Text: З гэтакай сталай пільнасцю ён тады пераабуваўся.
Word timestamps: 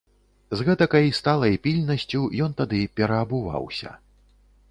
З 0.59 0.63
гэтакай 0.69 1.05
сталай 1.17 1.53
пільнасцю 1.67 2.21
ён 2.47 2.51
тады 2.61 2.79
пераабуваўся. 3.01 3.89